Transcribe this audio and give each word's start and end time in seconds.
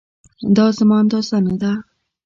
دا 0.55 0.65
زما 0.77 0.95
اندازه 1.03 1.37
نه 1.45 1.55
ده 1.61 1.71